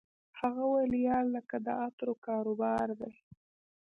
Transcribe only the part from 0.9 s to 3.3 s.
یار لکه د عطرو کاروبار دی